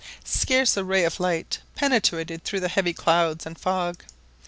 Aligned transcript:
Scarce 0.25 0.75
a 0.77 0.83
ray 0.83 1.03
of 1.03 1.19
light 1.19 1.59
penetrated 1.75 2.43
through 2.43 2.61
the 2.61 2.69
heavy 2.69 2.91
clouds 2.91 3.45
and 3.45 3.55
fog. 3.55 4.03